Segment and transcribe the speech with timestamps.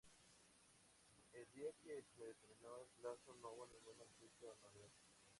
[1.31, 2.01] El día en que se
[2.33, 4.89] terminó el plazo, no hubo ninguna noticia o novedad.